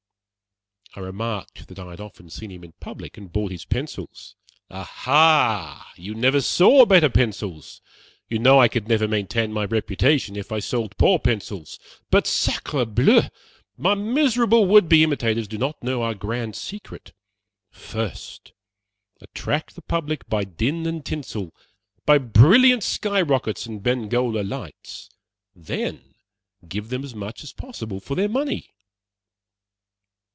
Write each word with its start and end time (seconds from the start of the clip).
I 0.93 0.99
remarked 0.99 1.69
that 1.69 1.79
I 1.79 1.91
had 1.91 2.01
often 2.01 2.29
seen 2.29 2.51
him 2.51 2.65
in 2.65 2.73
public, 2.81 3.17
and 3.17 3.31
bought 3.31 3.51
his 3.53 3.63
pencils. 3.63 4.35
"Aha! 4.69 5.93
you 5.95 6.13
never 6.13 6.41
saw 6.41 6.85
better 6.85 7.09
pencils. 7.09 7.79
You 8.27 8.39
know 8.39 8.59
I 8.59 8.67
could 8.67 8.89
never 8.89 9.07
maintain 9.07 9.53
my 9.53 9.63
reputation 9.63 10.35
if 10.35 10.51
I 10.51 10.59
sold 10.59 10.97
poor 10.97 11.17
pencils. 11.17 11.79
But 12.09 12.27
sacre 12.27 12.83
bleu, 12.83 13.21
my 13.77 13.93
miserable 13.95 14.65
would 14.65 14.89
be 14.89 15.01
imitators 15.01 15.47
do 15.47 15.57
not 15.57 15.81
know 15.81 16.01
our 16.03 16.13
grand 16.13 16.57
secret. 16.57 17.13
First, 17.69 18.51
attract 19.21 19.75
the 19.75 19.81
public 19.83 20.27
by 20.27 20.43
din 20.43 20.85
and 20.85 21.05
tinsel, 21.05 21.55
by 22.05 22.17
brilliant 22.17 22.83
sky 22.83 23.21
rockets 23.21 23.65
and 23.65 23.81
Bengola 23.81 24.43
lights, 24.43 25.09
then 25.55 26.15
give 26.67 26.89
them 26.89 27.05
as 27.05 27.15
much 27.15 27.45
as 27.45 27.53
possible 27.53 28.01
for 28.01 28.15
their 28.15 28.27
money." 28.27 28.71